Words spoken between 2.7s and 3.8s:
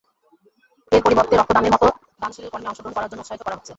গ্রহণ করার জন্য উৎসাহিত করা হচ্ছে।